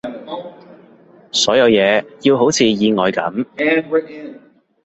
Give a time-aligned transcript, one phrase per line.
[1.31, 3.45] 所有嘢要好似意外噉